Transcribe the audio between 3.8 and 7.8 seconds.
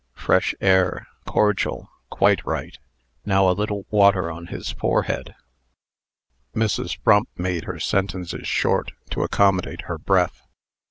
water on his forehead." Mrs. Frump made her